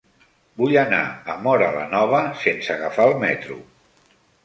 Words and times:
Vull 0.61 0.73
anar 0.83 1.01
a 1.35 1.35
Móra 1.45 1.69
la 1.77 1.85
Nova 1.93 2.25
sense 2.47 2.75
agafar 2.79 3.11
el 3.15 3.19
metro. 3.29 3.63